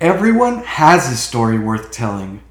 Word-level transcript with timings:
Everyone 0.00 0.58
has 0.64 1.10
a 1.10 1.16
story 1.16 1.56
worth 1.56 1.92
telling. 1.92 2.42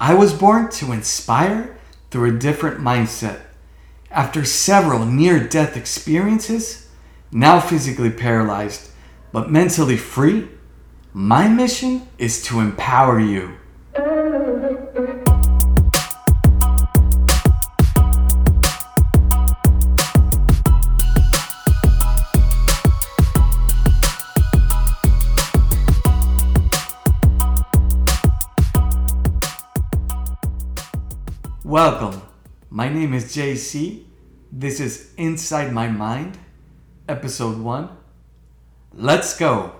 I 0.00 0.14
was 0.14 0.34
born 0.34 0.70
to 0.72 0.90
inspire 0.90 1.78
through 2.10 2.34
a 2.34 2.38
different 2.38 2.80
mindset. 2.80 3.42
After 4.10 4.44
several 4.44 5.06
near 5.06 5.38
death 5.38 5.76
experiences, 5.76 6.88
now 7.30 7.60
physically 7.60 8.10
paralyzed, 8.10 8.90
but 9.30 9.52
mentally 9.52 9.96
free, 9.96 10.48
my 11.12 11.46
mission 11.46 12.08
is 12.18 12.42
to 12.46 12.58
empower 12.58 13.20
you. 13.20 13.59
Welcome. 31.70 32.20
My 32.68 32.88
name 32.88 33.14
is 33.14 33.26
JC. 33.26 34.02
This 34.50 34.80
is 34.80 35.14
Inside 35.16 35.72
My 35.72 35.86
Mind, 35.86 36.36
Episode 37.08 37.60
1. 37.60 37.88
Let's 38.94 39.38
go. 39.38 39.74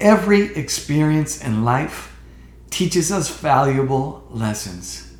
Every 0.00 0.56
experience 0.56 1.44
in 1.44 1.62
life 1.62 2.18
teaches 2.70 3.12
us 3.12 3.28
valuable 3.28 4.26
lessons, 4.30 5.12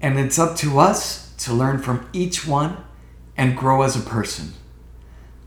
and 0.00 0.20
it's 0.20 0.38
up 0.38 0.54
to 0.58 0.78
us 0.78 1.34
to 1.38 1.52
learn 1.52 1.78
from 1.78 2.08
each 2.12 2.46
one 2.46 2.76
and 3.36 3.56
grow 3.56 3.82
as 3.82 3.96
a 3.96 4.08
person. 4.08 4.52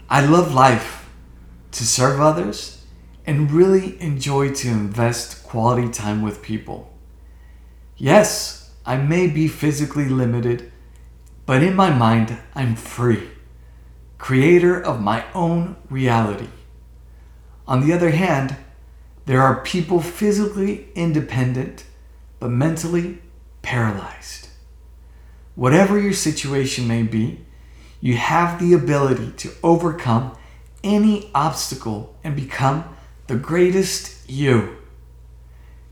I 0.10 0.26
love 0.26 0.54
life, 0.54 1.10
to 1.72 1.86
serve 1.86 2.20
others, 2.20 2.81
and 3.32 3.50
really 3.50 3.96
enjoy 4.02 4.52
to 4.52 4.68
invest 4.68 5.42
quality 5.42 5.88
time 5.88 6.22
with 6.22 6.42
people. 6.42 6.92
Yes, 7.96 8.72
I 8.86 8.98
may 8.98 9.28
be 9.28 9.48
physically 9.48 10.10
limited, 10.10 10.70
but 11.46 11.64
in 11.64 11.74
my 11.74 11.92
mind, 11.92 12.38
I'm 12.54 12.76
free, 12.76 13.30
creator 14.18 14.78
of 14.78 15.00
my 15.00 15.24
own 15.34 15.78
reality. 15.90 16.50
On 17.70 17.88
the 17.88 17.94
other 17.94 18.10
hand, 18.10 18.58
there 19.28 19.42
are 19.42 19.64
people 19.64 20.02
physically 20.02 20.90
independent, 20.94 21.86
but 22.38 22.50
mentally 22.50 23.20
paralyzed. 23.62 24.50
Whatever 25.56 25.98
your 25.98 26.12
situation 26.12 26.86
may 26.86 27.04
be, 27.04 27.46
you 28.02 28.18
have 28.18 28.60
the 28.60 28.74
ability 28.74 29.32
to 29.38 29.54
overcome 29.64 30.36
any 30.84 31.32
obstacle 31.34 32.14
and 32.26 32.36
become 32.36 32.84
the 33.32 33.38
greatest 33.38 34.30
you. 34.30 34.76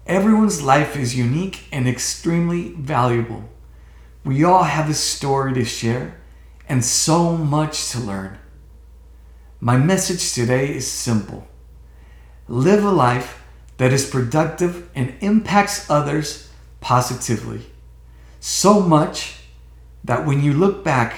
Everyone's 0.06 0.62
life 0.62 0.98
is 0.98 1.16
unique 1.16 1.70
and 1.72 1.88
extremely 1.88 2.74
valuable. 2.74 3.46
We 4.26 4.44
all 4.44 4.64
have 4.64 4.90
a 4.90 4.94
story 4.94 5.54
to 5.54 5.64
share 5.64 6.20
and 6.68 6.84
so 6.84 7.38
much 7.38 7.92
to 7.92 8.00
learn. 8.02 8.38
My 9.62 9.78
message 9.78 10.34
today 10.34 10.76
is 10.76 10.86
simple 10.92 11.48
live 12.50 12.84
a 12.84 12.92
life 12.92 13.42
that 13.78 13.94
is 13.94 14.06
productive 14.06 14.90
and 14.94 15.14
impacts 15.22 15.90
others 15.90 16.50
positively. 16.82 17.68
So 18.42 18.82
much 18.82 19.38
that 20.04 20.26
when 20.26 20.44
you 20.44 20.52
look 20.52 20.84
back 20.84 21.16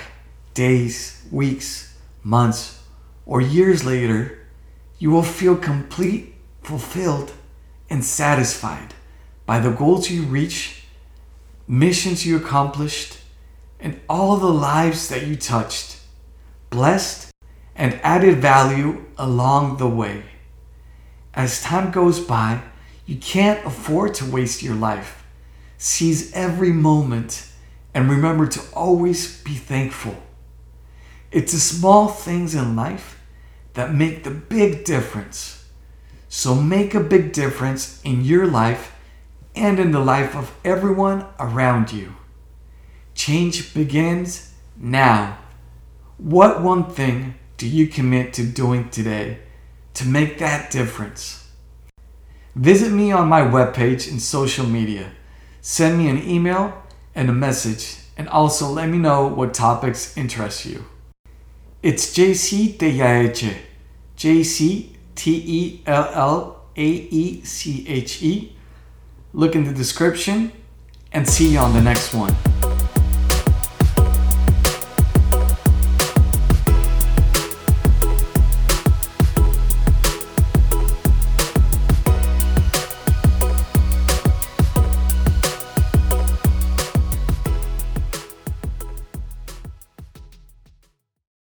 days, 0.54 1.26
weeks, 1.32 1.98
months, 2.22 2.80
or 3.26 3.42
years 3.42 3.84
later, 3.84 4.38
you 5.02 5.10
will 5.10 5.24
feel 5.24 5.58
complete, 5.58 6.36
fulfilled, 6.62 7.34
and 7.90 8.06
satisfied 8.06 8.94
by 9.48 9.60
the 9.60 9.72
goals 9.72 10.12
you 10.12 10.22
reach, 10.22 10.84
missions 11.68 12.24
you 12.24 12.38
accomplished, 12.38 13.18
and 13.80 14.00
all 14.08 14.38
the 14.38 14.46
lives 14.46 15.10
that 15.10 15.26
you 15.26 15.36
touched, 15.36 16.00
blessed, 16.70 17.32
and 17.76 18.00
added 18.04 18.38
value 18.38 19.04
along 19.18 19.78
the 19.78 19.90
way. 19.90 20.22
As 21.34 21.64
time 21.64 21.90
goes 21.90 22.20
by, 22.20 22.62
you 23.08 23.16
can't 23.16 23.66
afford 23.66 24.14
to 24.14 24.32
waste 24.32 24.62
your 24.62 24.76
life. 24.76 25.26
Seize 25.80 26.32
every 26.34 26.72
moment 26.72 27.48
and 27.96 28.08
remember 28.08 28.46
to 28.46 28.62
always 28.72 29.42
be 29.42 29.56
thankful. 29.56 30.16
It's 31.32 31.54
the 31.54 31.60
small 31.60 32.08
things 32.08 32.54
in 32.54 32.76
life 32.76 33.18
that 33.74 33.94
make 33.94 34.24
the 34.24 34.32
big 34.32 34.84
difference. 34.84 35.66
So 36.30 36.56
make 36.56 36.94
a 36.94 37.00
big 37.00 37.34
difference 37.34 38.02
in 38.04 38.24
your 38.24 38.48
life 38.48 38.96
and 39.56 39.80
in 39.80 39.92
the 39.92 40.00
life 40.00 40.36
of 40.36 40.54
everyone 40.64 41.26
around 41.40 41.92
you. 41.92 42.16
Change 43.14 43.74
begins 43.74 44.54
now. 44.78 45.38
What 46.18 46.62
one 46.62 46.86
thing 46.86 47.36
do 47.58 47.68
you 47.68 47.88
commit 47.88 48.34
to 48.34 48.44
doing 48.44 48.90
today 48.90 49.40
to 49.96 50.08
make 50.08 50.38
that 50.40 50.72
difference? 50.72 51.50
Visit 52.56 52.92
me 52.92 53.12
on 53.12 53.28
my 53.28 53.42
webpage 53.42 54.10
and 54.10 54.22
social 54.22 54.66
media. 54.66 55.12
Send 55.62 55.98
me 55.98 56.08
an 56.10 56.22
email 56.28 56.82
and 57.14 57.30
a 57.30 57.34
message, 57.34 57.98
and 58.18 58.28
also 58.30 58.68
let 58.70 58.90
me 58.90 58.98
know 58.98 59.28
what 59.28 59.54
topics 59.54 60.18
interest 60.18 60.66
you. 60.66 60.86
It's 61.84 62.16
JC 62.16 62.78
Tellaeche. 62.78 63.58
JC 64.16 64.90
T 65.16 65.32
E 65.32 65.82
L 65.88 66.12
L 66.14 66.62
A 66.78 66.86
E 66.86 67.44
C 67.44 67.86
H 67.88 68.22
E. 68.22 68.56
Look 69.34 69.56
in 69.56 69.64
the 69.64 69.74
description 69.74 70.52
and 71.12 71.28
see 71.28 71.54
you 71.54 71.58
on 71.58 71.74
the 71.74 71.82
next 71.82 72.14
one. 72.14 72.36